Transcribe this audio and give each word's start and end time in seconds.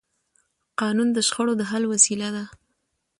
قانون 0.79 1.09
د 1.13 1.17
شخړو 1.27 1.53
د 1.57 1.61
حل 1.69 1.83
وسیله 1.93 2.29
ده 2.35 2.43